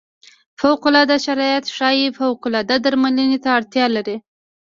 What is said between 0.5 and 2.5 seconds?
فوق العاده شرایط ښايي فوق